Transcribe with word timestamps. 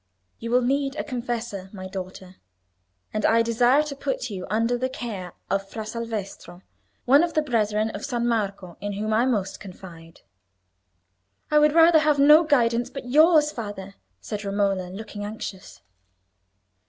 You 0.39 0.49
will 0.49 0.63
need 0.63 0.95
a 0.95 1.03
confessor, 1.03 1.69
my 1.71 1.87
daughter, 1.87 2.37
and 3.13 3.23
I 3.23 3.43
desire 3.43 3.83
to 3.83 3.95
put 3.95 4.31
you 4.31 4.47
under 4.49 4.75
the 4.75 4.89
care 4.89 5.33
of 5.47 5.69
Fra 5.69 5.85
Salvestro, 5.85 6.63
one 7.05 7.23
of 7.23 7.35
the 7.35 7.41
brethren 7.43 7.91
of 7.91 8.03
San 8.03 8.27
Marco, 8.27 8.77
in 8.81 8.93
whom 8.93 9.13
I 9.13 9.27
most 9.27 9.59
confide." 9.59 10.21
"I 11.51 11.59
would 11.59 11.75
rather 11.75 11.99
have 11.99 12.17
no 12.17 12.43
guidance 12.43 12.89
but 12.89 13.11
yours, 13.11 13.51
father," 13.51 13.93
said 14.19 14.43
Romola, 14.43 14.89
looking 14.89 15.23
anxious. 15.23 15.81